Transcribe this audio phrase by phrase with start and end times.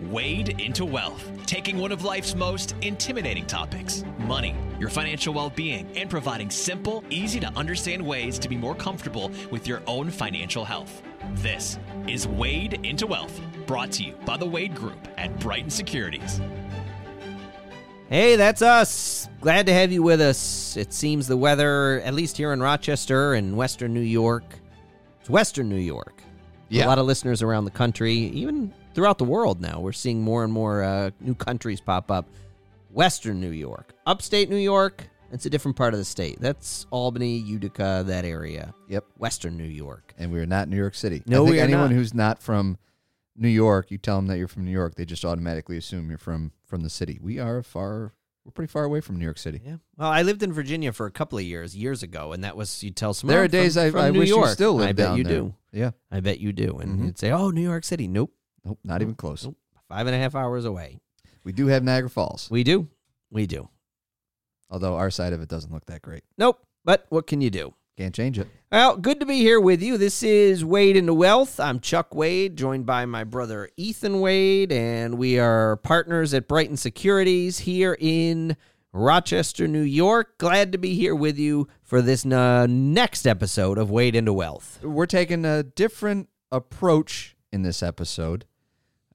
[0.00, 5.86] Wade into Wealth, taking one of life's most intimidating topics money, your financial well being,
[5.96, 10.64] and providing simple, easy to understand ways to be more comfortable with your own financial
[10.64, 11.02] health.
[11.34, 11.78] This
[12.08, 16.40] is Wade into Wealth, brought to you by the Wade Group at Brighton Securities.
[18.08, 19.28] Hey, that's us.
[19.40, 20.76] Glad to have you with us.
[20.76, 24.44] It seems the weather, at least here in Rochester and Western New York,
[25.20, 26.22] it's Western New York.
[26.68, 26.84] Yeah.
[26.84, 29.80] A lot of listeners around the country, even throughout the world now.
[29.80, 32.26] We're seeing more and more uh, new countries pop up.
[32.90, 36.40] Western New York, upstate New York, it's a different part of the state.
[36.40, 38.72] That's Albany, Utica, that area.
[38.88, 39.04] Yep.
[39.18, 40.14] Western New York.
[40.16, 41.20] And we're not New York City.
[41.26, 41.92] No, I think we are anyone not.
[41.92, 42.78] who's not from
[43.36, 46.18] New York, you tell them that you're from New York, they just automatically assume you're
[46.18, 47.18] from from the city.
[47.20, 48.12] We are far.
[48.44, 49.60] We're pretty far away from New York City.
[49.64, 49.76] Yeah.
[49.96, 52.84] Well, I lived in Virginia for a couple of years, years ago, and that was
[52.84, 54.46] you tell someone There "Oh, are days from, I, from I New wish York.
[54.50, 55.32] you still lived I bet you there.
[55.40, 55.54] do.
[55.72, 55.90] Yeah.
[56.12, 56.78] I bet you do.
[56.78, 57.04] And Mhm.
[57.06, 58.32] you'd say, "Oh, New York City." Nope.
[58.64, 58.78] Nope.
[58.84, 59.44] Not even close.
[59.44, 59.56] Nope.
[59.88, 60.98] Five and a half hours away.
[61.44, 62.88] We do have Niagara Falls, We do.
[63.30, 63.68] We do.
[64.70, 66.24] although our side of it doesn't look that great.
[66.38, 66.58] Nope.
[66.84, 67.74] But what can you do?
[67.96, 68.48] Can't change it.
[68.72, 69.96] Well, good to be here with you.
[69.98, 71.60] This is Wade into Wealth.
[71.60, 76.76] I'm Chuck Wade, joined by my brother Ethan Wade, and we are partners at Brighton
[76.76, 78.56] Securities here in
[78.92, 80.38] Rochester, New York.
[80.38, 84.80] Glad to be here with you for this uh, next episode of Wade into Wealth.
[84.82, 88.44] We're taking a different approach in this episode.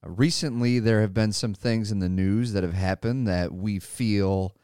[0.03, 4.55] Recently, there have been some things in the news that have happened that we feel,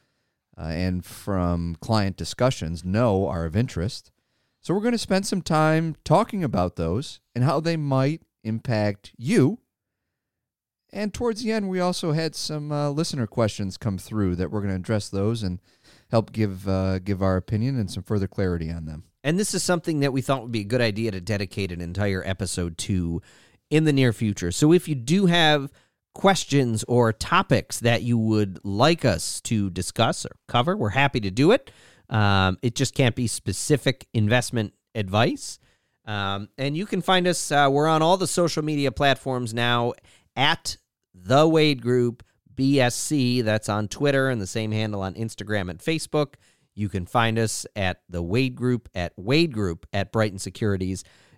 [0.58, 4.12] uh, and from client discussions, know are of interest.
[4.62, 9.12] So, we're going to spend some time talking about those and how they might impact
[9.18, 9.60] you.
[10.94, 14.62] And towards the end, we also had some uh, listener questions come through that we're
[14.62, 15.60] going to address those and
[16.10, 19.04] help give uh, give our opinion and some further clarity on them.
[19.22, 21.82] And this is something that we thought would be a good idea to dedicate an
[21.82, 23.22] entire episode to
[23.70, 24.52] in the near future.
[24.52, 25.72] So if you do have
[26.14, 31.32] questions or topics that you would like us to discuss or cover, we're happy to
[31.32, 31.72] do it.
[32.10, 35.60] Um, it just can't be specific investment advice.
[36.06, 39.94] Um, and you can find us, uh, we're on all the social media platforms now
[40.36, 40.78] at
[41.14, 42.24] The Wade Group
[42.54, 43.44] BSC.
[43.44, 46.36] That's on Twitter and the same handle on Instagram and Facebook.
[46.76, 50.12] You can find us at the Wade Group at Wade Group at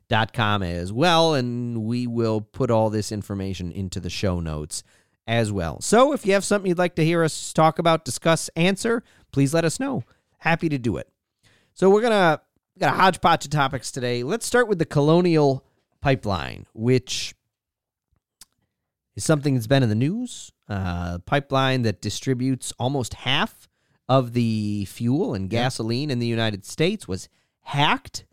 [0.10, 1.34] BrightonSecurities.com as well.
[1.34, 4.84] And we will put all this information into the show notes
[5.26, 5.82] as well.
[5.82, 9.54] So if you have something you'd like to hear us talk about, discuss, answer, please
[9.54, 10.04] let us know.
[10.40, 11.10] Happy to do it.
[11.74, 12.42] So we're gonna
[12.80, 14.24] got a hodgepodge of topics today.
[14.24, 15.66] Let's start with the Colonial
[16.00, 17.36] Pipeline, which
[19.16, 20.52] is something that's been in the news.
[20.70, 23.68] Uh, pipeline that distributes almost half
[24.10, 27.28] of the fuel and gasoline in the United States was
[27.62, 28.26] hacked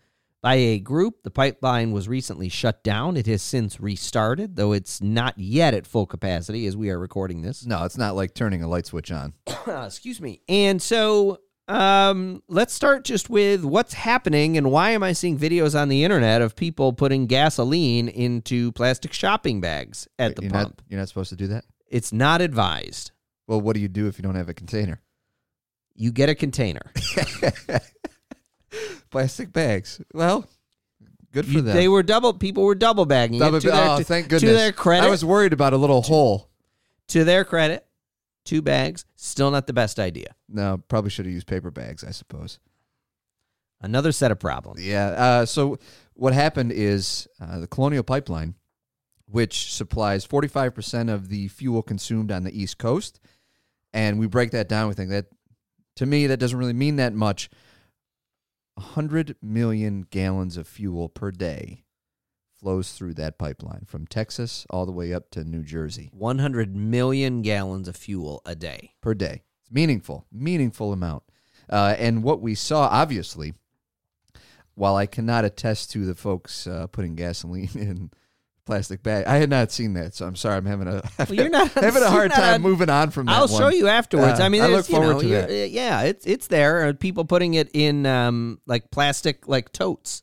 [0.44, 1.22] by a group.
[1.22, 3.16] The pipeline was recently shut down.
[3.16, 7.40] It has since restarted, though it's not yet at full capacity as we are recording
[7.40, 7.64] this.
[7.64, 9.32] No, it's not like turning a light switch on.
[9.66, 10.42] Excuse me.
[10.46, 15.80] And so um, let's start just with what's happening and why am I seeing videos
[15.80, 20.76] on the internet of people putting gasoline into plastic shopping bags at the you're pump?
[20.76, 21.64] Not, you're not supposed to do that.
[21.88, 23.12] It's not advised.
[23.46, 25.00] Well, what do you do if you don't have a container?
[25.94, 26.92] You get a container.
[29.10, 30.00] Plastic bags.
[30.12, 30.46] Well,
[31.32, 31.76] good for You- them.
[31.76, 32.32] they were double.
[32.34, 33.60] People were double bagging Double it.
[33.62, 36.50] To their, oh, to- thank To their credit, I was worried about a little hole.
[37.08, 37.86] to their credit,
[38.44, 39.04] two bags.
[39.16, 40.34] Still not the best idea.
[40.48, 42.58] No, probably should have used paper bags, I suppose.
[43.80, 44.84] Another set of problems.
[44.84, 45.08] Yeah.
[45.08, 45.78] Uh, so
[46.14, 48.54] what happened is uh, the Colonial Pipeline,
[49.26, 53.20] which supplies 45% of the fuel consumed on the East Coast,
[53.92, 54.88] and we break that down.
[54.88, 55.26] We think that,
[55.96, 57.50] to me, that doesn't really mean that much.
[58.74, 61.84] 100 million gallons of fuel per day
[62.58, 67.42] flows through that pipeline from Texas all the way up to New Jersey 100 million
[67.42, 68.94] gallons of fuel a day.
[69.00, 69.42] per day.
[69.60, 71.24] It's meaningful, meaningful amount.
[71.68, 73.54] Uh, and what we saw, obviously,
[74.74, 78.10] while I cannot attest to the folks uh, putting gasoline in
[78.66, 80.56] plastic bag, I had not seen that, so I'm sorry.
[80.56, 83.32] I'm having a you're not- having a hard time on- moving on from that.
[83.36, 83.60] I'll one.
[83.60, 84.40] show you afterwards.
[84.40, 86.86] Uh, I mean, I look forward you know, to you're- Yeah, it's it's there.
[86.86, 90.22] Uh, People putting it in um like plastic like totes.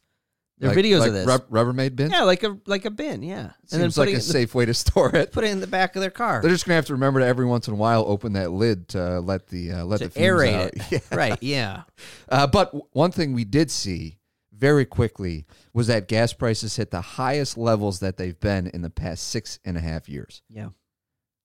[0.57, 1.25] There are Like- videos like of this.
[1.25, 2.11] rub- Rubbermaid bins.
[2.11, 3.23] yeah, like a like a bin.
[3.23, 3.39] Yeah,
[3.71, 5.31] and then Seems like a the- safe way to store it.
[5.31, 7.25] put it in the back of their car They're just gonna have to remember to
[7.25, 10.11] every once in a while open that lid to let the uh, let to the
[10.11, 10.73] fumes aerate out.
[10.75, 10.81] it.
[10.91, 11.17] Yeah.
[11.17, 11.37] Right?
[11.41, 11.83] Yeah.
[12.29, 14.19] Uh, but w- one thing we did see
[14.61, 18.89] very quickly was that gas prices hit the highest levels that they've been in the
[18.91, 20.43] past six and a half years.
[20.49, 20.69] Yeah.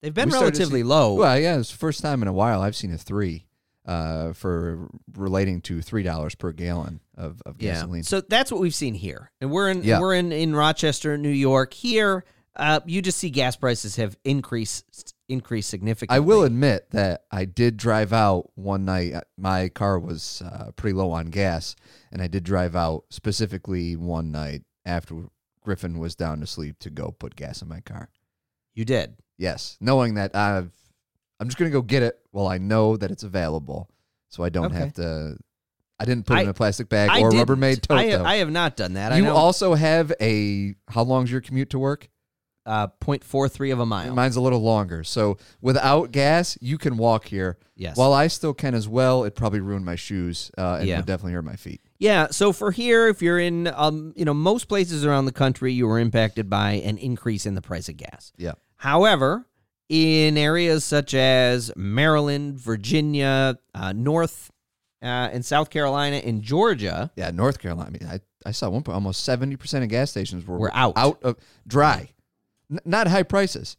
[0.02, 1.14] They've been We relatively see- low.
[1.14, 3.46] Well, yeah, it's the first time in a while I've seen a three
[3.86, 7.72] uh, for relating to three dollars per gallon of, of yeah.
[7.72, 8.02] gasoline.
[8.02, 9.98] So that's what we've seen here, and we're in Yeah.
[10.00, 11.72] we're in in Rochester, New York.
[11.72, 12.24] Here,
[12.54, 16.16] Uh, you just see gas prices have increased increased significantly.
[16.16, 19.12] I will admit that I did drive out one night.
[19.14, 21.74] Uh, My car was uh, pretty low on gas,
[22.12, 25.24] and I did drive out specifically one night after
[25.62, 28.08] Griffin was down to sleep to go put gas in my car.
[28.74, 29.16] You did.
[29.38, 30.72] Yes, knowing that I've,
[31.40, 33.90] I'm just gonna go get it while I know that it's available,
[34.28, 34.76] so I don't Okay.
[34.78, 35.36] have to.
[35.98, 37.30] I didn't put it I- in a plastic bag I or.
[37.30, 37.98] Rubbermaid tote.
[37.98, 38.22] I have.
[38.22, 39.12] I have not done that.
[39.12, 40.74] I you also have a.
[40.88, 42.08] How long's your commute to work?
[42.66, 44.14] Uh, 0.43 of a mile.
[44.14, 45.04] Mine's a little longer.
[45.04, 47.58] So without gas, you can walk here.
[47.76, 47.96] Yes.
[47.96, 50.96] While I still can as well, it probably ruined my shoes uh, and Yeah.
[50.96, 51.80] would definitely hurt my feet.
[51.98, 55.72] Yeah, so for here, if you're in, um, you know, most places around the country,
[55.72, 58.32] you were impacted by an increase in the price of gas.
[58.36, 58.52] Yeah.
[58.76, 59.46] However,
[59.88, 64.50] in areas such as Maryland, Virginia, uh, North
[65.02, 67.88] uh, and South Carolina, and Georgia, Yeah, North Carolina.
[67.88, 70.74] I mean, I, I saw one point almost seventy percent of gas stations were, Were
[70.74, 70.94] out.
[70.96, 71.36] out of
[71.66, 72.10] dry,
[72.70, 73.76] N- not high prices.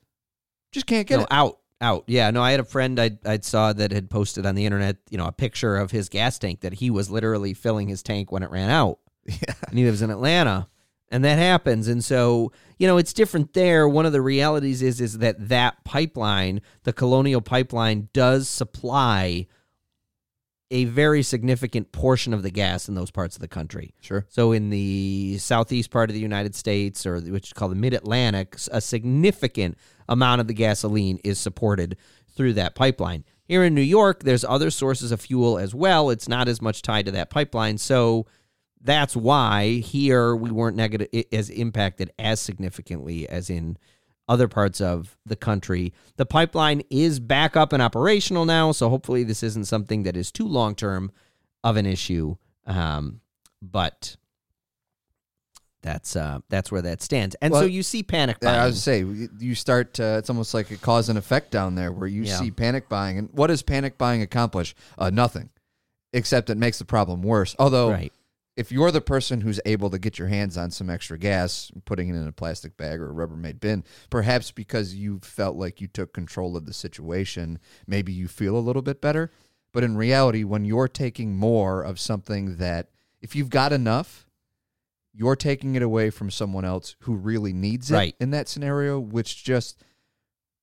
[0.71, 1.27] Just can't get no, it.
[1.31, 2.03] out, out.
[2.07, 4.97] Yeah, no, I had a friend I I saw that had posted on the internet,
[5.09, 8.31] you know, a picture of his gas tank that he was literally filling his tank
[8.31, 8.99] when it ran out.
[9.29, 9.55] Yeah.
[9.69, 10.69] and he lives in Atlanta,
[11.09, 11.89] and that happens.
[11.89, 13.85] And so, you know, it's different there.
[13.87, 19.47] One of the realities is is that that pipeline, the Colonial Pipeline, does supply
[20.69, 23.93] a very significant portion of the gas in those parts of the country.
[24.01, 24.25] Sure.
[24.27, 27.93] So in the southeast part of the United States, or which is called the Mid
[27.93, 29.77] Atlantic, a significant
[30.09, 31.97] amount of the gasoline is supported
[32.35, 33.23] through that pipeline.
[33.45, 36.09] Here in New York, there's other sources of fuel as well.
[36.09, 38.25] It's not as much tied to that pipeline, so
[38.81, 43.77] that's why here we weren't negative as impacted as significantly as in
[44.27, 45.93] other parts of the country.
[46.17, 50.31] The pipeline is back up and operational now, so hopefully this isn't something that is
[50.31, 51.11] too long term
[51.63, 52.35] of an issue.
[52.65, 53.21] Um,
[53.61, 54.17] but
[55.81, 57.35] that's uh, that's where that stands.
[57.41, 58.59] And so you see panic buying.
[58.59, 59.99] I was to say you- you start.
[59.99, 62.39] Uh, it's almost like a cause and effect down there, where you Yeah.
[62.39, 64.75] see panic buying, and what does panic buying accomplish?
[64.97, 65.49] Uh, nothing,
[66.13, 67.55] except it makes the problem worse.
[67.59, 68.11] Although, right.
[68.57, 72.09] If you're the person who's able to get your hands on some extra gas, putting
[72.09, 75.87] it in a plastic bag or a Rubbermaid bin, perhaps because you felt like you
[75.87, 79.31] took control of the situation, maybe you feel a little bit better.
[79.73, 82.89] But in reality, when you're taking more of something that,
[83.21, 84.27] if you've got enough,
[85.13, 88.15] you're taking it away from someone else who really needs it Right.
[88.19, 89.83] in that scenario, which just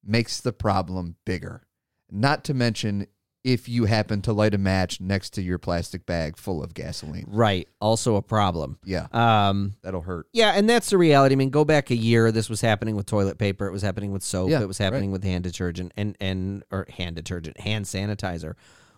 [0.02, 1.62] makes the problem bigger.
[2.10, 3.06] Not to mention
[3.44, 7.26] if you happen to light a match next to your plastic bag full of gasoline.
[7.28, 7.68] Right.
[7.80, 8.78] Also a problem.
[8.84, 10.26] Yeah, Um, that'll hurt.
[10.32, 11.34] Yeah, and that's the reality.
[11.34, 12.32] I mean, go back a year.
[12.32, 13.66] This was happening with toilet paper.
[13.66, 14.48] It was happening with soap.
[14.50, 18.54] Yeah, it was happening with hand detergent and and or hand detergent, hand sanitizer.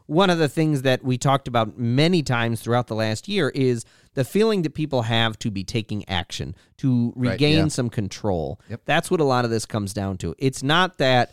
[0.06, 3.84] One of the things that we talked about many times throughout the last year is
[4.14, 7.68] the feeling that people have to be taking action to Right, regain yeah.
[7.68, 8.60] some control.
[8.70, 8.82] Yep.
[8.84, 10.36] That's what a lot of this comes down to.
[10.38, 11.32] It's not that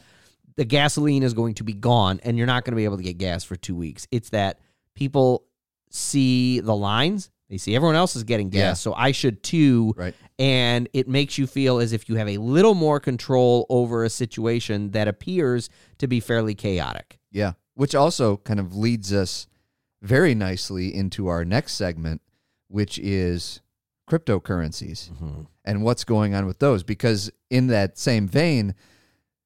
[0.56, 3.04] the gasoline is going to be gone and you're not going to be able to
[3.04, 4.08] get gas for 2 weeks.
[4.12, 4.60] It's that
[4.96, 5.46] people
[5.90, 8.74] see the lines, they see everyone else is getting gas, Yeah.
[8.74, 10.16] so I should too Right.
[10.40, 14.10] and it makes you feel as if you have a little more control over a
[14.10, 15.70] situation that appears
[16.00, 17.20] to be fairly chaotic.
[17.32, 17.54] Yeah.
[17.76, 19.48] Which also kind of leads us
[20.02, 22.22] very nicely into our next segment,
[22.68, 23.62] which is
[24.10, 25.42] cryptocurrencies mm-hmm.
[25.66, 26.84] and what's going on with those.
[26.84, 28.76] Because in that same vein,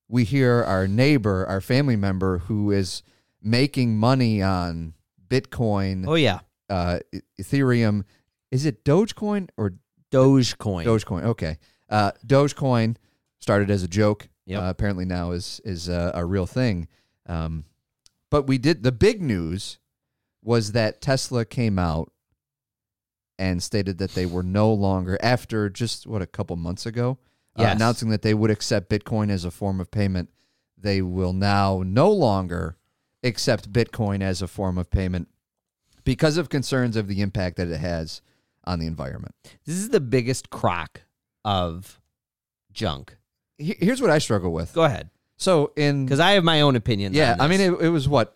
[0.08, 3.04] we hear our neighbor, our family member who is
[3.42, 4.94] making money on
[5.28, 7.00] Bitcoin, Oh yeah, uh,
[7.40, 8.04] Ethereum.
[8.52, 9.74] Is it Dogecoin or
[10.12, 10.86] Dogecoin.
[10.86, 11.24] Dogecoin?
[11.24, 11.58] Okay.
[11.90, 12.96] Uh, Dogecoin
[13.40, 14.30] started as a joke.
[14.46, 14.62] Yep.
[14.62, 16.88] Uh, apparently now is is uh, a real thing.
[17.26, 17.66] Um,
[18.30, 19.80] but we did the big news
[20.42, 22.12] was that Tesla came out
[23.38, 27.18] and stated that they were no longer after just what a couple months ago
[27.66, 30.30] uh, announcing that they would accept Bitcoin as a form of payment.
[30.78, 32.78] They will now no longer
[33.24, 35.28] accept Bitcoin as a form of payment
[36.04, 38.22] because of concerns of the impact that it has
[38.64, 39.34] on the environment.
[39.66, 41.02] This is the biggest crock
[41.44, 42.00] of
[42.72, 43.18] junk.
[43.58, 44.74] Here's what I struggle with.
[44.74, 47.14] Go ahead, So in because I have my own opinion.
[47.14, 48.36] yeah, I mean it, it was what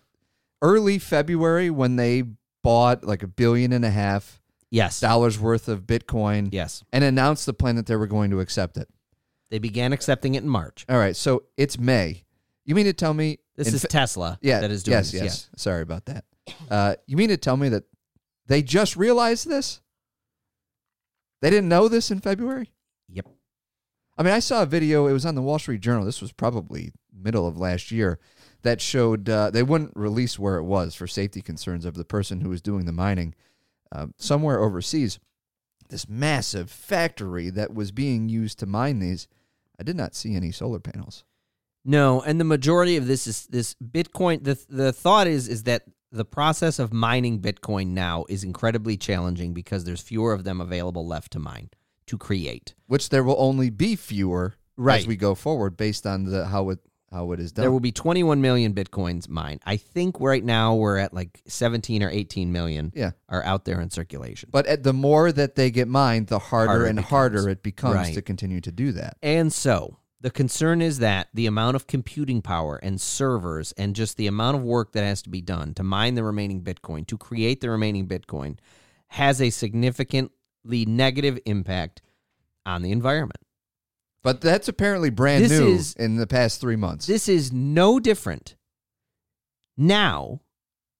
[0.62, 2.24] early February when they
[2.64, 7.46] bought like a billion and a half yes, dollars worth of Bitcoin yes, and announced
[7.46, 8.88] the plan that they were going to accept it.
[9.52, 10.86] They began accepting it in March.
[10.90, 12.24] All right, so it's May.
[12.66, 14.40] You mean to tell me This is Fe- Tesla.
[14.42, 15.22] yeah that is doing yes, this.
[15.22, 16.26] yes Sorry about that.
[16.70, 17.84] Uh, you mean to tell me that
[18.48, 19.82] they just realized this?
[21.42, 22.72] They didn't know this in February.
[23.10, 23.28] Yep.
[24.18, 25.08] I mean, I saw a video.
[25.08, 26.06] It was on the Wall Street Journal.
[26.06, 28.20] This was probably middle of last year.
[28.64, 32.42] That showed uh, they wouldn't release where it was for safety concerns of the person
[32.42, 33.34] who was doing the mining
[33.92, 35.20] uh, somewhere overseas.
[35.90, 39.28] This massive factory that was being used to mine these.
[39.82, 41.24] I did not see any solar panels.
[41.84, 44.44] No, and the majority of this is this Bitcoin.
[44.44, 49.54] the The thought is is that the process of mining Bitcoin now is incredibly challenging
[49.56, 51.72] because there's fewer of them available left to mine
[52.06, 52.76] to create.
[52.86, 55.00] Which there will only be fewer Right.
[55.00, 56.80] as we go forward based on the how it
[57.12, 57.64] how it is done.
[57.64, 59.62] There will be 21 million Bitcoins mined.
[59.66, 63.12] I think right now we're at like 17 or 18 million yeah.
[63.28, 64.50] are out there in circulation.
[64.52, 67.10] But at the more that they get mined, the harder, Harder it and becomes.
[67.10, 68.14] harder it becomes Right.
[68.14, 69.18] to continue to do that.
[69.22, 74.18] And so the concern is that the amount of computing power and servers and just
[74.18, 77.18] the amount of work that has to be done to mine the remaining Bitcoin, to
[77.18, 78.58] create the remaining Bitcoin,
[79.08, 82.02] has a significantly negative impact
[82.66, 83.40] on the environment.
[84.24, 87.08] But that's apparently brand This new is- in the past three months.
[87.08, 88.56] This is no different
[89.78, 90.42] now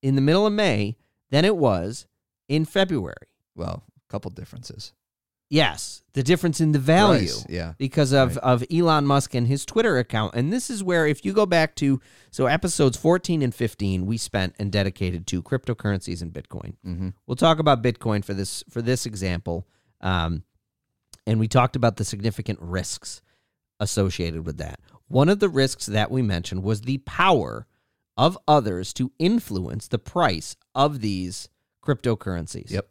[0.02, 0.98] in the middle of May
[1.30, 2.08] than it was
[2.48, 3.28] in February.
[3.56, 4.94] well, a couple differences.
[5.50, 7.28] Yes, the difference in the value.
[7.28, 7.74] Price, yeah.
[7.78, 10.34] because of, of Elon Musk and his Twitter account.
[10.34, 12.00] And this is where, if you go back to
[12.32, 16.76] so episodes 14 and 15, we spent and dedicated to cryptocurrencies and Bitcoin.
[16.88, 17.10] Mm-hmm.
[17.28, 19.68] We'll talk about Bitcoin for this for this example,
[20.00, 20.44] um,
[21.32, 23.22] and we talked about the significant risks
[23.80, 24.82] associated with that.
[25.08, 27.68] One of the risks that we mentioned was the power
[28.18, 31.48] of others to influence the price of these
[31.82, 32.70] cryptocurrencies.
[32.70, 32.90] Yep.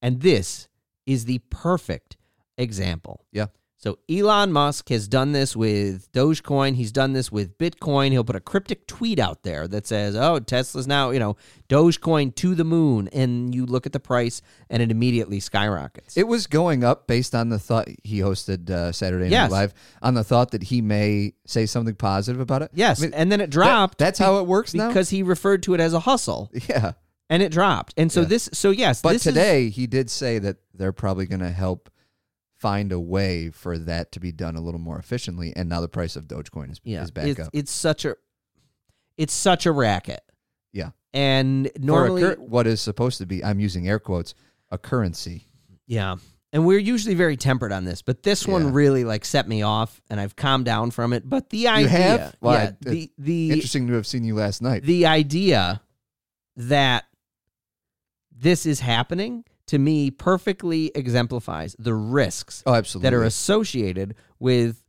[0.00, 0.68] And this
[1.04, 2.16] is the perfect
[2.56, 3.26] example.
[3.30, 3.48] Yeah.
[3.82, 6.76] So Elon Musk has done this with Dogecoin.
[6.76, 8.12] He's done this with Bitcoin.
[8.12, 11.36] He'll put a cryptic tweet out there that says, "Oh, Tesla's now, you know,
[11.68, 16.16] Dogecoin to the moon," and you look at the price, and it immediately skyrockets.
[16.16, 19.50] It was going up based on the thought he hosted uh, Saturday Night Yes.
[19.50, 22.70] Live on the thought that he may say something positive about it.
[22.74, 23.98] yes, I mean, and then it that- dropped.
[23.98, 24.88] that's how it works now.
[24.88, 26.92] because he referred to it as a hustle, yeah,
[27.28, 27.94] and it dropped.
[27.96, 28.26] And so Yeah.
[28.28, 31.50] this, so yes, but this is- today he did say that they're probably going to
[31.50, 31.88] help
[32.62, 35.52] find a way for that to be done a little more efficiently.
[35.56, 37.48] And now the price of Dogecoin is, yeah, is back it's, up.
[37.52, 38.14] it's such a,
[39.18, 40.22] it's such a racket.
[40.72, 40.90] Yeah.
[41.12, 44.34] and normally, cur- what is supposed to be, I'm using air quotes,
[44.70, 45.44] a currency.
[45.86, 46.16] Yeah.
[46.54, 48.52] And we're usually very tempered on this, but this Yeah.
[48.52, 51.28] one really like set me off and I've calmed down from it.
[51.28, 52.36] But the idea have?
[52.40, 54.84] Well, yeah, I- the the Interesting to have seen you last night.
[54.84, 55.82] the idea
[56.56, 57.04] that
[58.30, 63.08] this is happening to me perfectly exemplifies the risks oh, absolutely.
[63.08, 64.82] that are associated with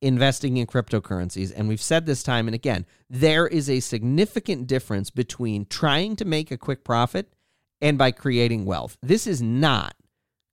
[0.00, 1.52] investing in cryptocurrencies.
[1.56, 6.24] And we've said this time and again, there is a significant difference between trying to
[6.24, 7.32] make a quick profit
[7.80, 8.96] and by creating wealth.
[9.02, 9.96] This is not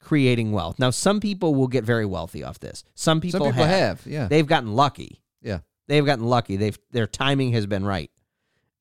[0.02, 0.80] creating wealth.
[0.80, 2.84] Now, some people will get very wealthy off this.
[2.96, 4.04] Some people, Some people have.
[4.04, 4.08] have.
[4.12, 4.28] Yeah.
[4.28, 5.22] They've gotten lucky.
[5.44, 5.60] yeah.
[5.88, 6.56] They've gotten lucky.
[6.58, 8.10] They've their timing has been right.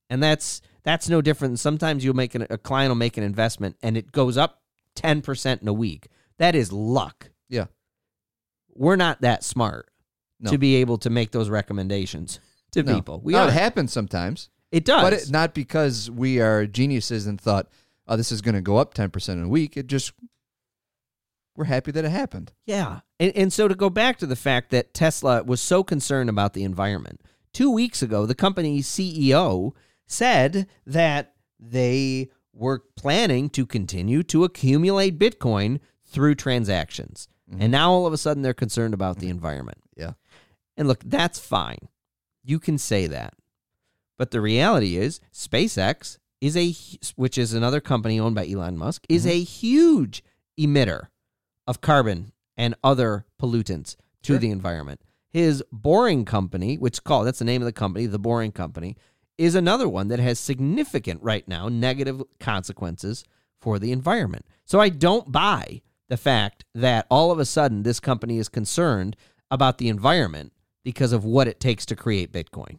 [0.09, 1.59] And that's that's no different.
[1.59, 4.63] Sometimes you'll make an, a client will make an investment and it goes up
[4.97, 6.09] 10% in a week.
[6.39, 7.67] That is luck Yeah.
[8.75, 9.91] we're not that smart
[10.41, 10.51] No.
[10.51, 12.41] to be able to make those recommendations
[12.73, 12.95] to No.
[12.97, 13.21] people.
[13.23, 14.49] We No, it happens sometimes.
[14.73, 15.03] it does.
[15.03, 17.69] But it, not because we are geniuses and thought,
[18.09, 19.77] oh, this is going to go up 10% in a week.
[19.77, 20.13] It just,
[21.57, 22.53] we're happy that it happened.
[22.67, 23.01] yeah.
[23.21, 26.53] And, and so to go back to the fact that Tesla was so concerned about
[26.53, 27.21] the environment,
[27.53, 29.71] two weeks ago, the company's CEO
[30.09, 37.29] said that they were planning to continue to accumulate Bitcoin through transactions.
[37.51, 37.71] And mm-hmm.
[37.71, 39.33] now all of a sudden they're concerned about the mm-hmm.
[39.33, 39.79] environment.
[39.97, 40.13] Yeah.
[40.77, 41.89] And look, that's fine.
[42.43, 43.35] You can say that.
[44.17, 46.75] But the reality is, SpaceX is a,
[47.17, 49.33] which is another company owned by Elon Musk, is mm-hmm.
[49.33, 50.23] a huge
[50.59, 51.09] emitter
[51.67, 54.39] of carbon and other pollutants to Sure.
[54.39, 55.01] the environment.
[55.29, 58.97] His Boring Company, which called, that's the name of the company, the Boring Company,
[59.37, 63.25] is another one that has significant right now negative consequences
[63.61, 64.47] for the environment.
[64.65, 69.17] So I don't buy the fact that all of a sudden this company is concerned
[69.51, 70.53] about the environment
[70.85, 72.79] because of what it takes to create Bitcoin.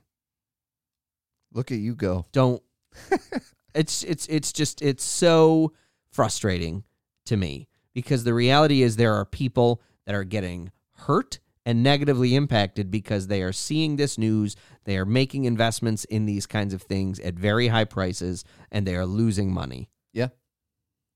[1.51, 2.25] Look at you go.
[2.31, 2.61] Don't
[3.75, 5.73] it's it's it's just it's so
[6.11, 6.83] frustrating
[7.25, 12.35] to me because the reality is there are people that are getting hurt and negatively
[12.35, 16.81] impacted because they are seeing this news, they are making investments in these kinds of
[16.83, 19.89] things at very high prices and they are losing money.
[20.13, 20.27] Yeah.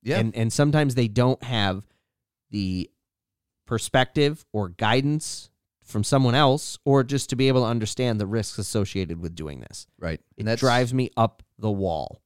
[0.01, 0.19] Yeah.
[0.19, 1.85] And and sometimes they don't have
[2.49, 2.89] the
[3.67, 5.49] perspective or guidance
[5.83, 9.59] from someone else or just to be able to understand the risks associated with doing
[9.59, 9.87] this.
[9.99, 10.19] right.
[10.37, 12.21] It And drives me up the wall.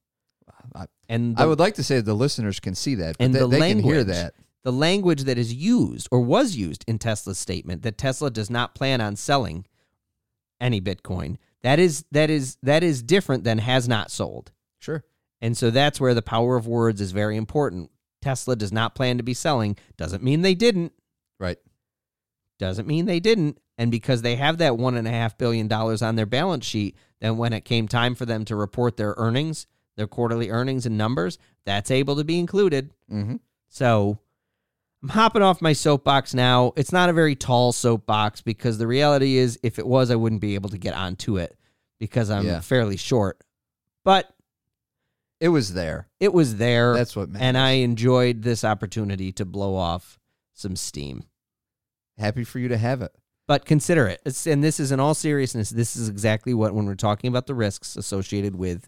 [0.75, 3.39] I, And I would like to say the listeners can see that, but And they,
[3.39, 4.34] the they can hear that.
[4.63, 8.75] The language that is used or was used in Tesla's statement that Tesla does not
[8.75, 9.65] plan on selling
[10.60, 11.38] any Bitcoin.
[11.62, 14.51] That is that is that is different than has not sold.
[14.79, 15.03] Sure.
[15.41, 17.91] And so that's where the power of words is very important.
[18.22, 19.75] Tesla does not plan to be selling.
[19.98, 20.93] Doesn't mean they didn't.
[21.39, 21.58] Right.
[22.60, 23.60] Doesn't mean they didn't.
[23.77, 26.96] And because they have that one and a half billion dollars on their balance sheet,
[27.20, 29.67] then when it came time for them to report their earnings,
[29.98, 32.91] their quarterly earnings and numbers, that's able to be included.
[33.12, 33.38] Mm-hmm.
[33.67, 34.20] So
[35.03, 36.72] I'm hopping off my soapbox now.
[36.77, 40.39] It's not a very tall soapbox because the reality is, if it was, I wouldn't
[40.41, 41.57] be able to get onto it
[42.00, 42.62] because I'm Yeah.
[42.62, 43.43] fairly short.
[44.05, 44.33] But
[45.41, 46.07] It was there.
[46.22, 47.41] it was there, That's what matters.
[47.45, 50.19] and I enjoyed this opportunity to blow off
[50.53, 51.25] some steam.
[52.17, 53.12] happy for you to have it.
[53.48, 54.22] But consider it.
[54.24, 57.48] It's, and this is in all seriousness, this is exactly what, when we're talking about
[57.48, 58.88] the risks associated with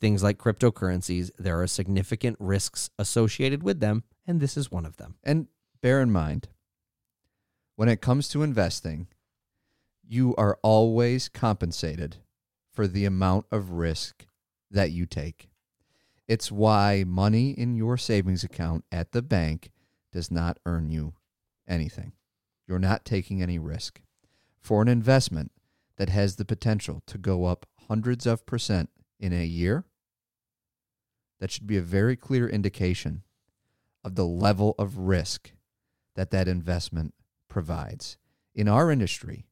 [0.00, 4.96] things like cryptocurrencies, there are significant risks associated with them, and this is one of
[4.96, 5.16] them.
[5.22, 5.48] And
[5.82, 6.48] bear in mind,
[7.76, 9.08] when it comes to investing,
[10.06, 12.16] you are always compensated
[12.72, 14.26] for the amount of risk
[14.70, 15.48] that you take.
[16.28, 19.70] It's why money in your savings account at the bank
[20.12, 21.14] does not earn you
[21.66, 22.12] anything.
[22.68, 24.00] You're not taking any risk.
[24.60, 25.50] For an investment
[25.96, 29.84] that has the potential to go up hundreds of percent in a year,
[31.40, 33.22] that should be a very clear indication
[34.04, 35.52] of the level of risk
[36.16, 37.14] that that investment
[37.48, 38.16] provides.
[38.54, 39.46] In our industry,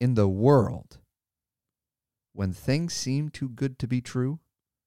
[0.00, 0.98] in the world,
[2.32, 4.40] when things seem too good to be true,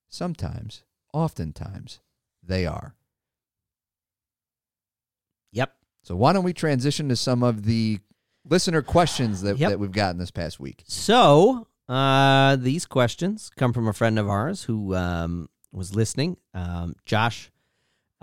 [0.07, 1.99] sometimes, oftentimes,
[2.41, 2.95] they are.
[5.51, 5.73] Yep.
[6.03, 7.99] So why don't we transition to some of the
[8.45, 9.69] listener questions that, Yep.
[9.71, 10.83] that we've gotten this past week?
[10.87, 16.95] So uh, these questions come from a friend of ours who um, was listening, um,
[17.05, 17.51] Josh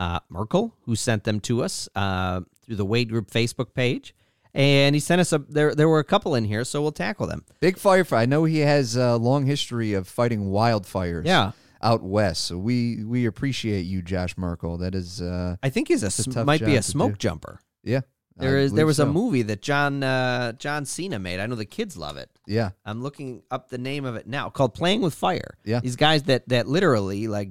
[0.00, 4.14] uh, Merkel, who sent them to us uh, through the Wade Group Facebook page.
[4.52, 5.76] And he sent us a there.
[5.76, 7.44] There were a couple in here, so we'll tackle them.
[7.60, 8.16] Big firefighter.
[8.18, 11.24] I know he has a long history of fighting wildfires.
[11.24, 12.46] Yeah, out west.
[12.46, 14.76] So we we appreciate you, Josh Merkel.
[14.78, 17.60] That is, uh, I think he's a, sm- might be a smoke jumper.
[17.84, 18.00] yeah.
[18.36, 21.38] There I is there was a movie that John uh, John Cena made.
[21.40, 22.30] I know the kids love it.
[22.46, 25.58] Yeah, I'm looking up the name of it now, called Playing with Fire.
[25.64, 25.78] Yeah.
[25.80, 27.50] these guys that that literally like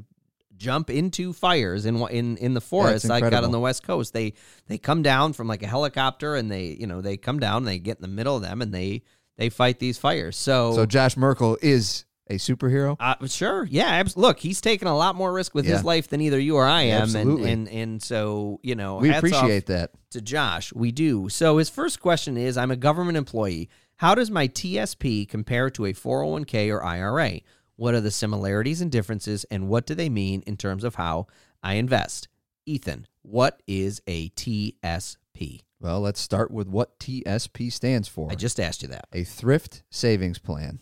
[0.60, 4.13] jump into fires in in in the forest, like out on the west coast.
[4.13, 4.34] They
[4.67, 7.67] they come down from like a helicopter, and they you know they come down, and
[7.67, 9.02] they get in the middle of them, and they
[9.38, 10.38] they fight these fires.
[10.38, 10.74] So.
[10.76, 12.95] So Josh Merkel is a superhero.
[13.00, 14.04] uh, sure, yeah.
[14.15, 16.84] Look, he's taking a lot more risk with his life than either you or I
[16.84, 17.52] am, Absolutely.
[17.52, 19.91] and, and and so you know, we hats off appreciate that.
[20.12, 20.72] to Josh.
[20.74, 21.30] We do.
[21.30, 23.69] So his first question is I'm a government employee.
[23.95, 27.41] How does my TSP compare to a 401k or IRA?
[27.80, 31.28] What are the similarities and differences, and what do they mean in terms of how
[31.63, 32.28] I invest?
[32.65, 35.62] Ethan, what is a TSP?
[35.80, 38.30] Well, let's start with what TSP stands for.
[38.30, 39.08] I just asked you that.
[39.13, 40.82] a thrift savings plan.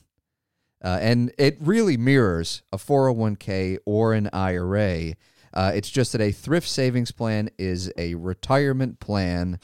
[0.84, 5.14] Uh, and it really mirrors a 401k or an IRA.
[5.54, 9.60] Uh, it's just that a thrift savings plan is a retirement plan.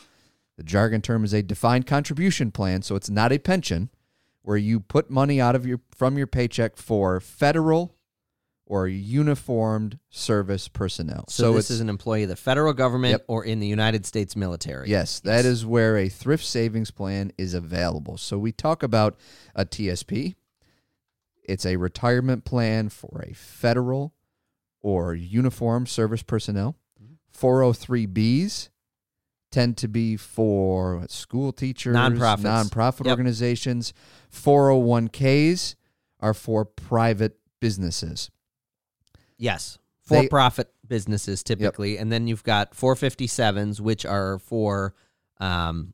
[0.57, 3.89] The jargon term is a defined contribution plan, so it's not a pension
[4.43, 7.95] where you put money out of your from your paycheck for federal
[8.65, 11.25] or uniformed service personnel.
[11.27, 13.25] So, this is an employee of the federal government Yep.
[13.27, 14.89] or in the United States military.
[14.89, 18.17] Yes, that is where a thrift savings plan is available.
[18.17, 19.17] So we talk about
[19.53, 20.35] a TSP.
[21.43, 24.13] It's a retirement plan for a federal
[24.81, 26.77] or uniformed service personnel.
[27.01, 27.13] Mm-hmm.
[27.37, 28.69] 403Bs
[29.53, 32.39] tend to be for school teachers, Nonprofits.
[32.69, 33.11] nonprofit Yep.
[33.11, 33.93] organizations.
[34.31, 35.75] 401Ks
[36.19, 38.29] are for private businesses.
[39.37, 39.77] Yes.
[40.09, 41.97] They- For profit businesses typically.
[41.97, 44.95] And then you've got 457s, which are for
[45.39, 45.93] um,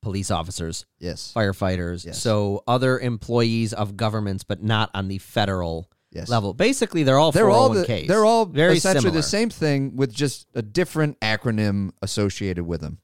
[0.00, 1.32] police officers, Yes.
[1.34, 2.04] firefighters.
[2.04, 2.20] Yes.
[2.20, 6.28] So other employees of governments, but not on the federal Yes.
[6.28, 6.54] level.
[6.54, 8.06] Basically, they're all They're all the, 401ks.
[8.08, 9.18] they're all very essentially similar.
[9.18, 12.98] the same thing with just a different acronym associated with them.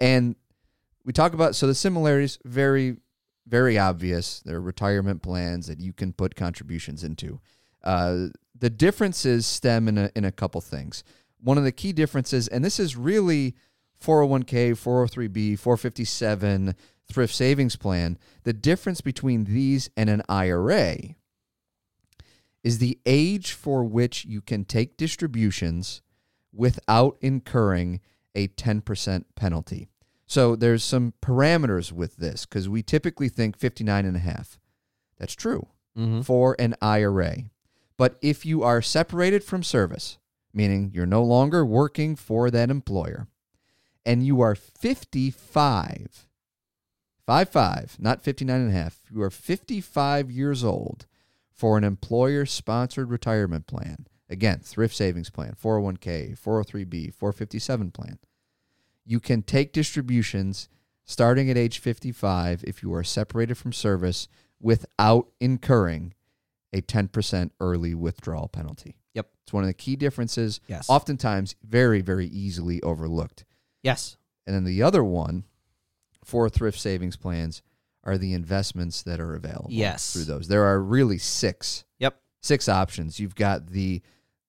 [0.00, 0.36] And
[1.04, 2.96] we talk about so the similarities very
[3.46, 4.40] very obvious.
[4.40, 7.40] They're retirement plans that you can put contributions into.
[7.82, 11.02] Uh, the differences stem in a, in a couple things.
[11.40, 13.56] One of the key differences, and this is really
[14.00, 16.74] 401k, 403b, 457
[17.10, 18.18] thrift savings plan.
[18.44, 20.96] The difference between these and an IRA
[22.62, 26.00] is the age for which you can take distributions
[26.52, 28.00] without incurring
[28.34, 29.88] a 10% penalty.
[30.26, 34.58] So there's some parameters with this because we typically think 59 and a half.
[35.18, 36.24] That's true Mhm.
[36.24, 37.50] for an IRA.
[37.98, 40.18] But if you are separated from service,
[40.54, 43.28] meaning you're no longer working for that employer,
[44.06, 46.26] and you are 55,
[47.26, 51.06] 55, not 59 and a half, you are 55 years old
[51.52, 54.06] for an employer sponsored retirement plan.
[54.28, 58.18] Again, thrift savings plan, 401k, 403b, 457 plan.
[59.04, 60.68] You can take distributions
[61.04, 64.28] starting at age 55 if you are separated from service
[64.60, 66.14] without incurring
[66.72, 68.96] a 10% early withdrawal penalty.
[69.12, 69.28] Yep.
[69.42, 70.88] It's one of the key differences, Yes.
[70.88, 73.44] oftentimes very, very easily overlooked.
[73.82, 74.16] Yes.
[74.46, 75.44] And then the other one
[76.24, 77.60] for thrift savings plans
[78.04, 80.12] are the investments that are available Yes.
[80.12, 80.48] through those.
[80.48, 82.20] There are really six Yep.
[82.40, 83.20] six options.
[83.20, 84.02] You've got the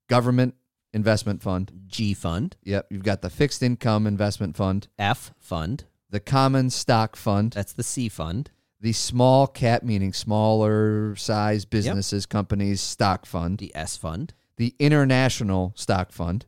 [0.10, 0.56] government
[0.94, 1.72] investment fund.
[1.88, 5.86] G fund, Yep, you've got the fixed income investment fund, F fund.
[6.10, 8.52] the common stock fund, That's the C fund.
[8.80, 14.34] the small cap meaning smaller size businesses, companies stock fund, The S fund.
[14.58, 16.46] the international stock fund,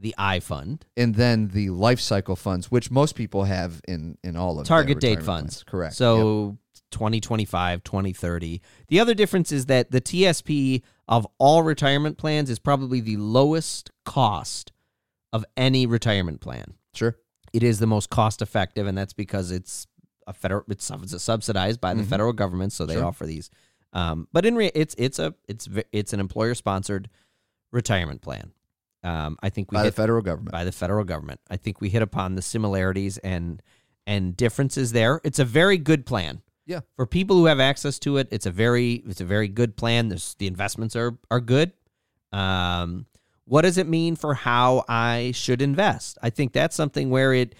[0.00, 0.84] The I fund.
[0.96, 5.00] and then the life cycle funds, which most people have in in all of Target
[5.00, 5.24] date funds.
[5.24, 5.64] plans.
[5.64, 5.92] Correct.
[5.94, 5.96] Yep.
[5.96, 6.58] So
[6.92, 8.60] 2025, 2030.
[8.88, 13.90] The other difference is that the TSP of all retirement plans is probably the lowest
[14.04, 14.72] cost
[15.32, 16.74] of any retirement plan.
[16.94, 17.16] sure.
[17.52, 19.86] It is the most cost effective, and that's because it's
[20.26, 20.64] a federal.
[20.68, 22.06] It's it's subsidized by the Mhm.
[22.06, 23.04] federal government, so they Sure.
[23.06, 23.48] offer these.
[23.94, 27.08] Um, but in re- it's it's a it's it's an employer sponsored
[27.72, 28.52] retirement plan.
[29.04, 30.52] Um, I think we By the hit federal government.
[30.52, 31.40] by the federal government.
[31.48, 33.62] I think we hit upon the similarities and
[34.06, 35.20] and differences there.
[35.22, 36.42] It's a very good plan.
[36.66, 36.80] Yeah.
[36.96, 40.08] For people who have access to it, it's a very it's a very good plan.
[40.08, 41.72] There's, the investments are are good.
[42.32, 43.06] Um,
[43.44, 46.18] what does it mean for how I should invest?
[46.22, 47.54] I think that's something where it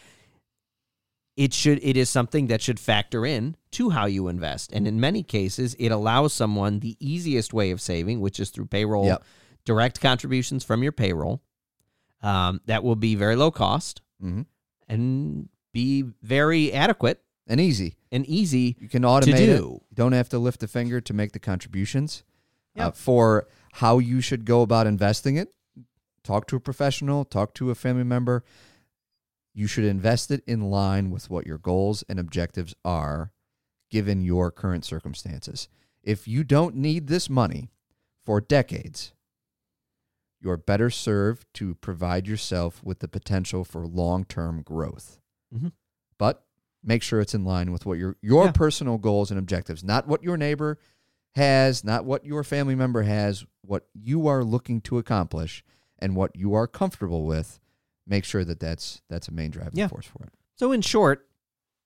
[1.37, 4.73] it should it is something that should factor in to how you invest.
[4.73, 8.67] And in many cases, it allows someone the easiest way of saving, which is through
[8.67, 9.25] payroll Yep.
[9.69, 11.43] Direct contributions from your payroll.
[12.23, 14.43] Um, that will be very low cost hmm
[14.89, 17.97] and be very adequate And easy.
[18.11, 19.57] and easy You can automate to it.
[19.59, 19.81] do.
[19.91, 22.25] You don't have to lift a finger to make the contributions.
[22.77, 25.53] Uh, for how you should go about investing it,
[26.23, 28.45] talk to a professional, talk to a family member.
[29.53, 33.33] You should invest it in line with what your goals and objectives are
[33.91, 35.69] given your current circumstances.
[36.05, 37.71] If you don't need this money
[38.25, 39.13] for decades,
[40.41, 45.21] you're better served to provide yourself with the potential for long term growth.
[45.55, 45.73] Mhm.
[46.19, 46.45] But
[46.83, 48.53] make sure it's in line with what your your Yeah.
[48.53, 50.79] personal goals and objectives, not what your neighbor
[51.35, 55.65] has, not what your family member has, what you are looking to accomplish
[55.99, 57.61] and what you are comfortable with.
[58.07, 59.89] Make sure that that's that's a main driving Yeah.
[59.89, 60.33] force for it.
[60.55, 61.29] So, in short,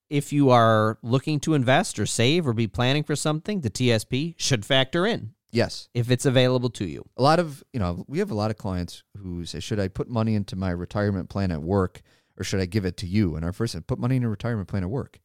[0.08, 4.34] if you are looking to invest or save or be planning for something, the TSP
[4.38, 5.88] should factor in Yes.
[5.94, 7.04] if it's available to you.
[7.16, 9.88] a lot of you know we have a lot of clients who say should i
[9.88, 12.00] put money into my retirement plan at work
[12.38, 14.66] or should i give it to you and our first put money in a retirement
[14.68, 15.20] plan at work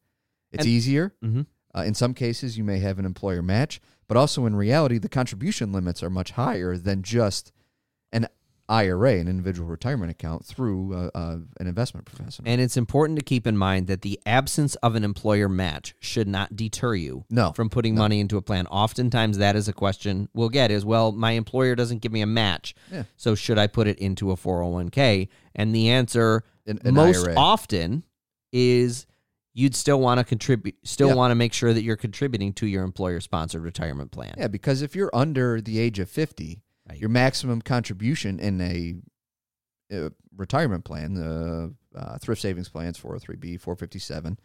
[0.51, 1.41] it's And- easier Mm-hmm.
[1.75, 5.09] uh, in some cases you may have an employer match but also in reality the
[5.09, 7.51] contribution limits are much higher than just
[8.11, 8.27] an
[8.69, 13.23] ira an individual retirement account through uh, uh, an investment professional And it's important to
[13.23, 17.51] keep in mind that the absence of an employer match should not deter you no
[17.53, 17.99] from putting No.
[18.01, 18.67] money into a plan.
[18.67, 22.27] Oftentimes, that is a question we'll get is, well, my employer doesn't give me a
[22.27, 22.75] match.
[22.91, 23.03] Yeah.
[23.15, 25.29] So, should I put it into a 401k?
[25.55, 27.35] And the answer an, an most IRA.
[27.37, 28.03] often
[28.51, 29.05] is
[29.53, 32.83] you'd still want to contribute, still want to make sure that you're contributing to your
[32.83, 34.33] employer sponsored retirement plan.
[34.37, 36.99] yeah because if you're under the age of 50 Right.
[36.99, 38.95] your maximum contribution in a,
[39.95, 44.37] uh retirement plan, the uh, thrift savings plans, 403b, 457,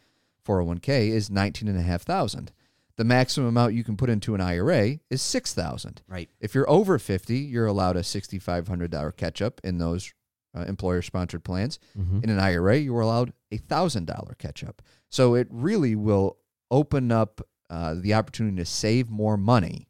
[0.46, 2.52] 401k is 19,500.
[2.96, 6.02] The maximum amount you can put into an IRA is 6,000.
[6.08, 6.30] Right.
[6.40, 10.12] If you're over 50, you're allowed a $6,500 catch up in those
[10.54, 11.78] uh, employer sponsored plans.
[11.98, 12.24] Mhm.
[12.24, 14.82] In an IRA, you're allowed a $1,000 catch up.
[15.08, 16.38] So it really will
[16.70, 19.88] open up uh, the opportunity to save more money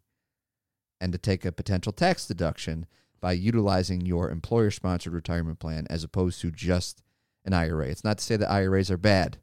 [1.03, 2.87] and to take a potential tax deduction
[3.21, 7.03] by utilizing your employer sponsored retirement plan as opposed to just
[7.45, 7.89] an IRA.
[7.89, 9.39] It's not to say that IRAs are bad.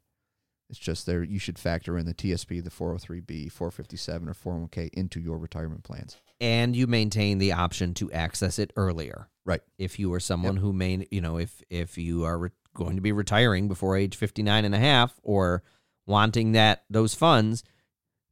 [0.70, 5.20] It's just there you should factor in the TSP, the 403b, 457 or 401k into
[5.20, 6.16] your retirement plans.
[6.40, 9.28] And you maintain the option to access it earlier.
[9.44, 9.60] Right.
[9.78, 13.02] If you are someone who may, you know, if if you are re- going to
[13.02, 15.62] be retiring before age 59 and a half or
[16.06, 17.64] wanting that those funds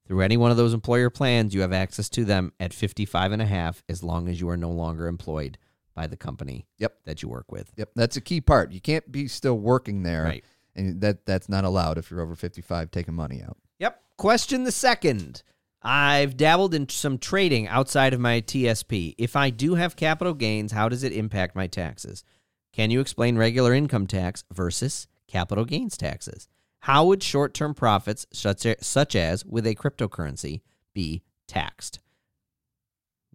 [0.09, 3.43] through any one of those employer plans, you have access to them at 55 and
[3.43, 5.59] a half as long as you are no longer employed
[5.95, 6.97] by the company Yep.
[7.05, 7.71] that you work with.
[7.77, 8.73] Yep, that's a key part.
[8.73, 10.45] You can't be still working there Right.
[10.75, 13.59] and that that's not allowed if you're over 55 taking money out.
[13.79, 14.01] Yep.
[14.17, 15.43] Question the second.
[15.83, 19.15] I've dabbled in some trading outside of my TSP.
[19.19, 22.25] If I do have capital gains, how does it impact my taxes?
[22.73, 26.49] Can you explain regular income tax versus capital gains taxes?
[26.81, 30.63] How would short term profits, such as, such as with a cryptocurrency,
[30.95, 32.01] be taxed?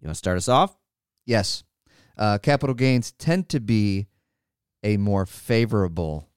[0.00, 0.76] You want to start us off?
[1.26, 1.64] Yes.
[2.16, 4.06] Uh, capital gains tend to be
[4.82, 6.28] a more favorable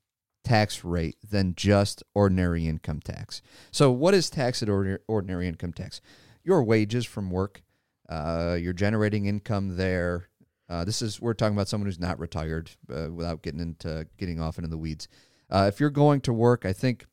[0.43, 3.41] tax rate than just ordinary income tax.
[3.71, 6.01] So, what is tax at ordinary, ordinary income tax?
[6.43, 7.61] Your wages from work,
[8.09, 10.29] uh, you're generating income there.
[10.69, 14.39] Uh, this is we're talking about someone who's not retired, uh, without getting into getting
[14.39, 15.07] off into the weeds.
[15.49, 17.05] Uh, if you're going to work, I think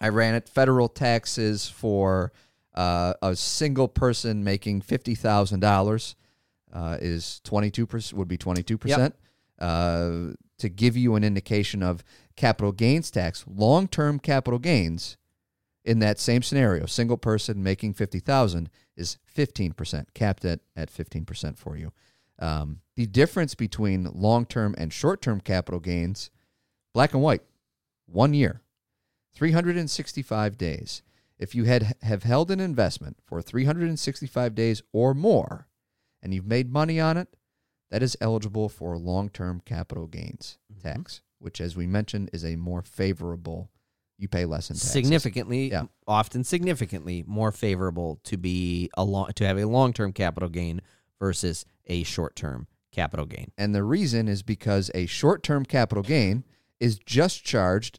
[0.00, 0.48] I ran it.
[0.48, 2.32] Federal taxes for
[2.74, 6.16] uh, a single person making fifty thousand dollars
[6.72, 8.18] uh, is twenty two percent.
[8.18, 9.14] Would be twenty two percent.
[9.58, 12.04] Uh, to give you an indication of
[12.36, 15.16] capital gains tax, long term capital gains
[15.84, 20.90] in that same scenario, single person making fifty thousand is fifteen percent, capped at at
[20.90, 21.92] fifteen percent for you.
[22.38, 26.30] Um, the difference between long term and short term capital gains,
[26.92, 27.42] black and white,
[28.12, 28.62] one year,
[29.34, 31.02] 365 days.
[31.38, 35.66] If you had have held an investment for 365 days or more
[36.22, 37.36] and you've made money on it,
[37.90, 40.88] that is eligible for long-term capital gains mm-hmm.
[40.88, 43.70] tax, which as we mentioned is a more favorable
[44.18, 44.92] you pay less in taxes.
[44.92, 45.86] significantly, Yeah.
[46.06, 50.80] often significantly more favorable to be a long, to have a long term capital gain
[51.18, 53.50] versus a short term capital gain.
[53.58, 56.44] And the reason is because a short term capital gain
[56.78, 57.98] is just charged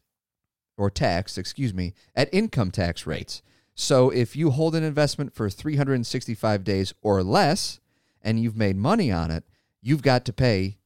[0.78, 3.42] or taxed, excuse me, at income tax rates.
[3.76, 7.80] So if you hold an investment for 365 days or less
[8.22, 9.44] and you've made money on it,
[9.82, 10.78] you've got to pay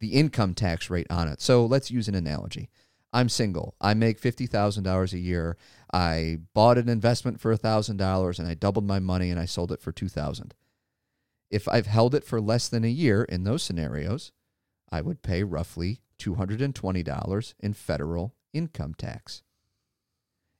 [0.00, 1.40] the income tax rate on it.
[1.40, 2.68] So let's use an analogy.
[3.12, 3.74] I'm single.
[3.80, 5.56] I make $50,000 a year.
[5.92, 9.80] I bought an investment for $1,000 and I doubled my money and I sold it
[9.80, 10.54] for 2000
[11.50, 14.32] if I've held it for less than a year in those scenarios,
[14.90, 19.42] I would pay roughly $220 in federal income tax.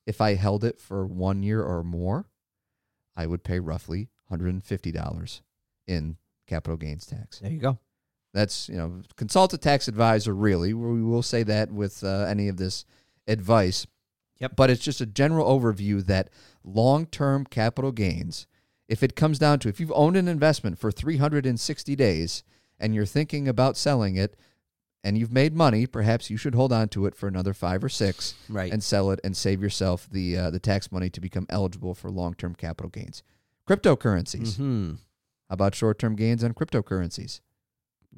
[0.07, 2.27] If I held it for one year or more,
[3.17, 5.41] I would pay roughly $150
[5.87, 7.41] in capital gains tax.
[7.41, 7.79] There you go.
[8.33, 10.75] That's, you know, consult a tax advisor, really.
[10.75, 12.85] We will say that with uh, any of this
[13.27, 13.87] advice.
[14.39, 14.57] Yep.
[14.57, 16.29] But it's just a general overview that
[16.63, 18.47] long term capital gains,
[18.89, 22.45] if it comes down to if you've owned an investment for 360 days
[22.79, 24.37] and you're thinking about selling it
[25.07, 27.89] and you've made money, perhaps you should hold on to it for another five or
[27.89, 28.73] six Right.
[28.73, 32.11] and sell it and save yourself the uh, the tax money to become eligible for
[32.11, 33.23] long term capital gains.
[33.69, 34.57] Cryptocurrencies.
[34.57, 34.91] hmm
[35.49, 37.41] How about short term gains on cryptocurrencies?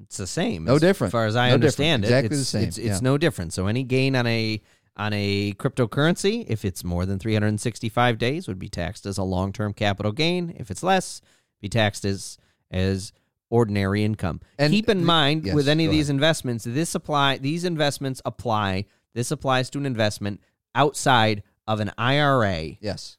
[0.02, 0.64] It's the same.
[0.64, 1.08] No as different.
[1.08, 1.64] As far as I No different.
[1.64, 2.08] understand it.
[2.08, 2.68] Exactly the same.
[2.68, 2.98] It's, it's Yeah.
[3.02, 3.52] no different.
[3.52, 4.60] So any gain on a
[4.96, 9.52] on a cryptocurrency, if it's more than 365 days, would be taxed as a long
[9.52, 10.54] term capital gain.
[10.58, 11.20] If it's less,
[11.60, 12.38] be taxed as
[12.70, 13.12] as
[13.50, 14.40] ordinary income.
[14.58, 16.16] And Keep in the- mind yes, with any of these ahead.
[16.16, 18.84] investments, this apply these investments apply.
[19.14, 20.40] This applies to an investment
[20.74, 23.16] outside of an IRA Yes.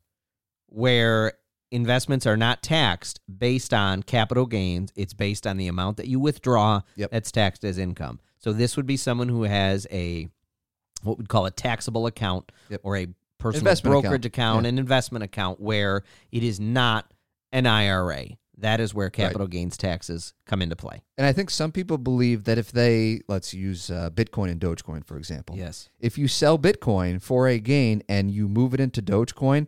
[0.67, 1.33] where
[1.71, 4.91] investments are not taxed based on capital gains.
[4.95, 7.11] It's based on the amount that you withdraw Yep.
[7.11, 8.19] that's taxed as income.
[8.37, 10.29] So this would be someone who has a
[11.03, 12.81] what we'd call a taxable account Yep.
[12.83, 14.03] or a personal Investment account.
[14.03, 14.69] brokerage account, Yeah.
[14.69, 17.13] an investment account where it is not
[17.53, 18.37] an IRA.
[18.59, 21.01] That is where capital gains taxes come into play.
[21.17, 25.05] And I think some people believe that if they, let's use uh, Bitcoin and Dogecoin,
[25.05, 25.55] for example.
[25.55, 25.89] Yes.
[25.99, 29.67] If you sell Bitcoin for a gain and you move it into Dogecoin,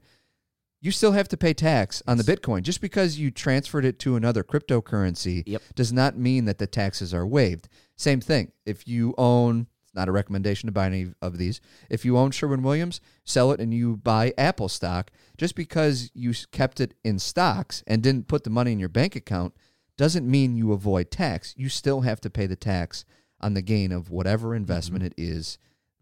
[0.84, 2.63] you still have to pay tax on the Bitcoin.
[2.63, 5.62] Just because you transferred it to another cryptocurrency Yep.
[5.75, 7.69] does not mean that the taxes are waived.
[7.95, 8.51] Same thing.
[8.65, 11.60] If you own, it's not a recommendation to buy any of these.
[11.89, 16.34] If you own Sherwin Williams, sell it and you buy Apple stock, just because you
[16.54, 19.54] kept it in stocks and didn't put the money in your bank account
[19.97, 21.54] doesn't mean you avoid tax.
[21.58, 23.04] You still have to pay the tax
[23.41, 24.58] on the gain of whatever mm-hmm.
[24.58, 25.58] investment it is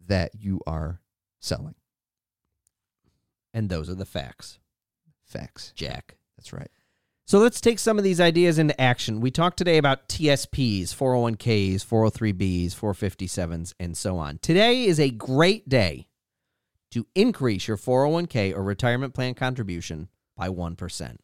[0.08, 1.02] that you are
[1.39, 1.75] selling.
[3.56, 4.60] And those are the facts,
[5.25, 5.73] Facts.
[5.75, 6.17] Jack.
[6.38, 6.69] That's right.
[7.30, 9.22] So let's take some of these ideas into action.
[9.22, 14.39] We talked today about TSPs, 401ks, 403bs, 457s, and so on.
[14.39, 16.08] Today is a great day
[16.89, 21.18] to increase your 401k or retirement plan contribution by 1%.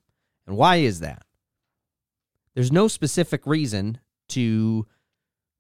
[0.46, 1.24] And why is that?
[2.54, 3.98] There's no specific reason
[4.30, 4.86] to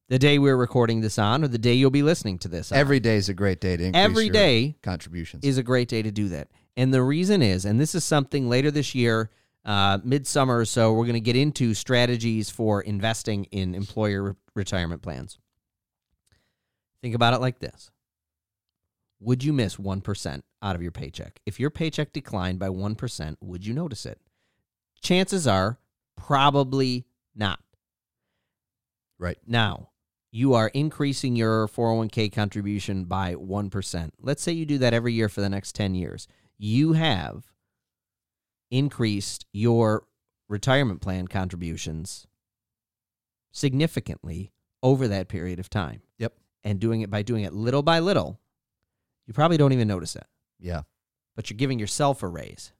[0.09, 2.77] the day we're recording this on or the day you'll be listening to this on.
[2.77, 5.43] Every day is a great day to increase Every day contributions.
[5.43, 6.49] is a great day to do that.
[6.77, 9.31] And the reason is, and this is something later this year,
[9.65, 14.33] uh, midsummer or so, we're going to get into strategies for investing in employer re-
[14.53, 15.39] retirement plans.
[17.01, 17.91] Think about it like this
[19.19, 21.39] Would you miss 1% out of your paycheck?
[21.45, 24.19] If your paycheck declined by 1%, would you notice it?
[25.01, 25.79] Chances are
[26.15, 27.59] probably not.
[29.19, 29.37] right.
[29.45, 29.89] Now,
[30.31, 34.11] you are increasing your 401k contribution by 1%.
[34.19, 36.27] Let's say you do that every year for the next 10 years.
[36.57, 37.45] You have
[38.71, 40.05] increased your
[40.49, 42.27] retirement plan contributions
[43.51, 44.51] significantly
[44.83, 46.01] over that period of time.
[46.19, 46.33] Yep.
[46.63, 48.39] And doing it by doing it little by little,
[49.27, 50.25] You probably don't even notice it.
[50.59, 50.83] Yeah.
[51.35, 52.71] but you're giving yourself a raise.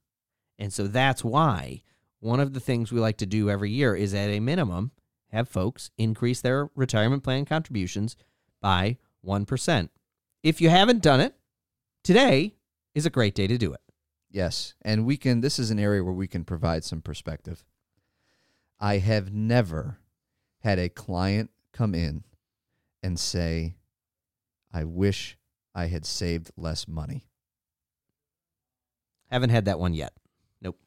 [0.57, 1.81] And so that's why
[2.19, 4.91] one of the things we like to do every year is at a minimum
[5.31, 8.15] have folks increase their retirement plan contributions
[8.61, 9.89] by 1%.
[10.41, 11.35] If you haven't done it,
[12.03, 12.55] today
[12.93, 13.81] is a great day to do it.
[14.35, 14.73] Yes.
[14.81, 17.63] And we can, this is an area where we can provide some perspective.
[18.81, 19.99] I have never
[20.59, 22.25] had a client come in
[23.01, 23.77] and say,
[24.73, 25.37] I wish
[25.73, 27.29] I had saved less money.
[29.31, 30.11] Haven't had that one yet.
[30.61, 30.77] Nope.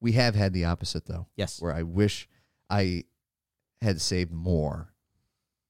[0.00, 1.60] We have had the opposite, though, Yes.
[1.60, 2.28] where I wish
[2.70, 3.02] I
[3.82, 4.94] had saved more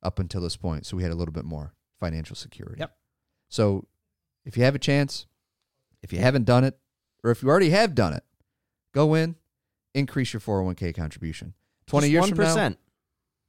[0.02, 0.84] up until this point.
[0.84, 2.80] So we had a little bit more financial security.
[2.80, 2.94] Yep.
[3.48, 3.86] So
[4.44, 5.24] if you have a chance,
[6.04, 6.78] if you haven't done it,
[7.24, 8.22] or if you already have done it,
[8.92, 9.36] go in,
[9.94, 11.54] increase your 401k contribution.
[11.86, 12.74] 20 Just years from now,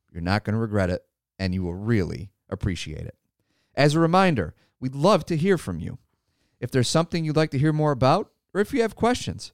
[0.10, 1.04] you're not going to regret it
[1.38, 3.18] and you will really appreciate it.
[3.76, 5.98] As a reminder, we'd love to hear from you.
[6.62, 9.52] If there's something you'd like to hear more about, or if you have questions,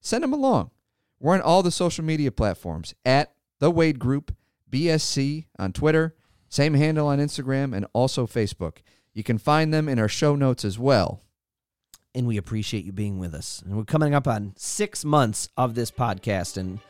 [0.00, 0.70] send them along.
[1.18, 4.36] We're on all the social media platforms at The Wade Group,
[4.70, 6.14] BSC on Twitter,
[6.50, 8.78] same handle on Instagram, and also Facebook.
[9.14, 11.22] You can find them in our show notes as well.
[12.14, 13.62] And we appreciate you being with us.
[13.64, 16.80] And we're coming up on six months of this podcast, and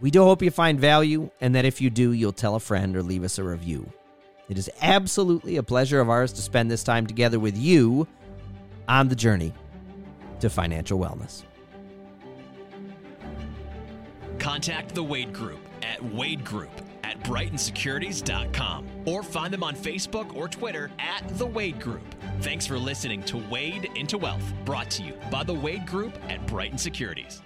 [0.00, 2.96] we do hope you find value, and that if you do, you'll tell a friend
[2.96, 3.90] or leave us a review.
[4.48, 8.06] It is absolutely a pleasure of ours to spend this time together with you
[8.88, 9.54] on the journey
[10.40, 11.44] to financial wellness.
[14.38, 16.70] Contact the Wade Group at Wade Group
[17.04, 22.02] at BrightonSecurities.com or find them on Facebook or Twitter at The Wade Group.
[22.40, 26.44] Thanks for listening to Wade into Wealth, brought to you by the Wade Group at
[26.46, 27.42] Brighton Securities.